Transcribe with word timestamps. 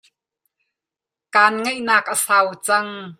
Kaan 1.33 1.53
ngaihnak 1.63 2.05
a 2.13 2.15
sau 2.25 2.47
cang. 2.65 2.89